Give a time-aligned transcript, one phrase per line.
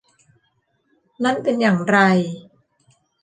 [1.23, 1.97] นั่นเป็นอย่างไร